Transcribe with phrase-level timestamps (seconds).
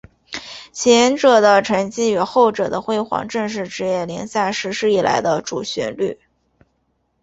[0.71, 6.19] 前者的沉寂与后者的辉煌正是职业联赛实施以来的主旋律。